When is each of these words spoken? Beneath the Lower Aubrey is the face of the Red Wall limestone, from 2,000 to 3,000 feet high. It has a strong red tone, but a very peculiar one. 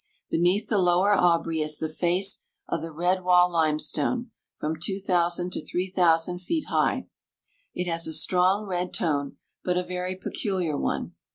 Beneath 0.31 0.67
the 0.67 0.79
Lower 0.79 1.13
Aubrey 1.13 1.61
is 1.61 1.77
the 1.77 1.87
face 1.87 2.39
of 2.67 2.81
the 2.81 2.91
Red 2.91 3.21
Wall 3.23 3.51
limestone, 3.51 4.31
from 4.57 4.77
2,000 4.81 5.51
to 5.53 5.63
3,000 5.63 6.39
feet 6.39 6.65
high. 6.69 7.05
It 7.75 7.85
has 7.87 8.07
a 8.07 8.13
strong 8.13 8.65
red 8.65 8.95
tone, 8.95 9.37
but 9.63 9.77
a 9.77 9.83
very 9.83 10.15
peculiar 10.15 10.75
one. 10.75 11.13